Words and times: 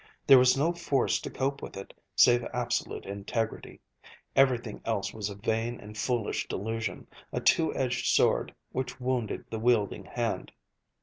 There 0.25 0.39
was 0.39 0.57
no 0.57 0.73
force 0.73 1.19
to 1.21 1.29
cope 1.29 1.61
with 1.61 1.77
it, 1.77 1.93
save 2.15 2.43
absolute 2.45 3.05
integrity. 3.05 3.81
Everything 4.35 4.81
else 4.83 5.13
was 5.13 5.29
a 5.29 5.35
vain 5.35 5.79
and 5.79 5.95
foolish 5.95 6.47
delusion, 6.47 7.05
a 7.31 7.39
two 7.39 7.71
edged 7.75 8.07
sword 8.07 8.55
which 8.71 8.99
wounded 8.99 9.45
the 9.51 9.59
wielding 9.59 10.05
hand. 10.05 10.51